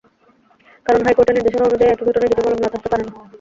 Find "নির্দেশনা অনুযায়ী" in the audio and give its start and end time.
1.35-1.91